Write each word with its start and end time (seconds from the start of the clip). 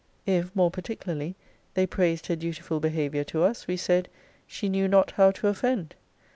If, 0.25 0.49
more 0.55 0.71
particularly, 0.71 1.35
they 1.75 1.85
praised 1.85 2.25
her 2.25 2.35
dutiful 2.35 2.79
behaviour 2.79 3.23
to 3.25 3.43
us, 3.43 3.67
we 3.67 3.77
said, 3.77 4.09
she 4.47 4.67
knew 4.67 4.87
not 4.87 5.11
how 5.11 5.29
to 5.29 5.47
offend. 5.47 5.93